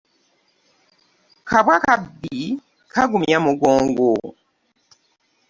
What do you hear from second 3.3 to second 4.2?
mugongo.